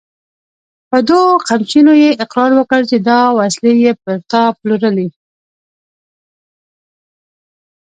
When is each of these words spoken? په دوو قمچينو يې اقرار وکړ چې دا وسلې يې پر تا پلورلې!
په 0.89 0.97
دوو 1.07 1.41
قمچينو 1.47 1.93
يې 2.03 2.11
اقرار 2.23 2.51
وکړ 2.55 2.81
چې 2.89 2.97
دا 3.09 3.19
وسلې 3.37 3.73
يې 3.83 3.91
پر 4.01 4.17
تا 4.31 4.43
پلورلې! 4.59 5.07